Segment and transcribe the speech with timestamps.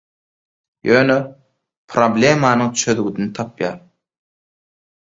[0.91, 1.17] Ýöne
[1.95, 3.81] problemanyň çözgüdini tapýar.